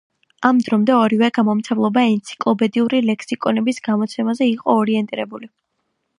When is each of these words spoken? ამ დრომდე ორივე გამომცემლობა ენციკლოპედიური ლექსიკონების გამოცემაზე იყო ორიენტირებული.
ამ 0.47 0.59
დრომდე 0.67 0.95
ორივე 0.99 1.29
გამომცემლობა 1.35 2.05
ენციკლოპედიური 2.13 3.03
ლექსიკონების 3.11 3.83
გამოცემაზე 3.91 4.51
იყო 4.57 4.81
ორიენტირებული. 4.87 5.55